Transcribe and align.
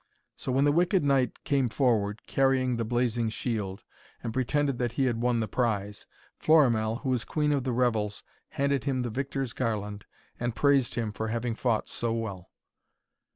So 0.35 0.51
when 0.51 0.63
the 0.65 0.71
wicked 0.71 1.03
knight 1.03 1.43
came 1.43 1.69
forward, 1.69 2.23
carrying 2.25 2.75
the 2.77 2.83
blazing 2.83 3.29
shield, 3.29 3.83
and 4.23 4.33
pretended 4.33 4.79
that 4.79 4.93
he 4.93 5.05
had 5.05 5.21
won 5.21 5.41
the 5.41 5.47
prize, 5.47 6.07
Florimell, 6.39 7.01
who 7.01 7.09
was 7.09 7.23
queen 7.23 7.51
of 7.51 7.65
the 7.65 7.71
revels, 7.71 8.23
handed 8.49 8.85
him 8.85 9.03
the 9.03 9.11
victor's 9.11 9.53
garland, 9.53 10.05
and 10.39 10.55
praised 10.55 10.95
him 10.95 11.11
for 11.11 11.27
having 11.27 11.53
fought 11.53 11.87
so 11.87 12.13
well. 12.13 12.49